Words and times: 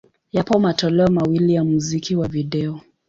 Yapo 0.31 0.59
matoleo 0.59 1.07
mawili 1.07 1.53
ya 1.53 1.63
muziki 1.63 2.15
wa 2.15 2.27
video. 2.27 2.81